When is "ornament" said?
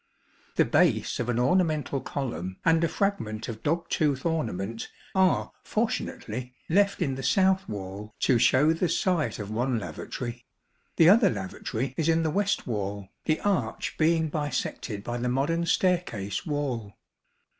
4.25-4.89